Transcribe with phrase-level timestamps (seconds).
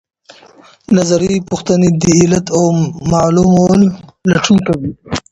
[0.97, 2.63] نظري پوښتنې د علت او
[3.11, 3.81] معلول
[4.31, 4.91] لټون کوي.